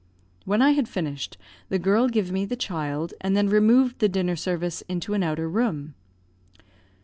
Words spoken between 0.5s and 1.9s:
I had finished, the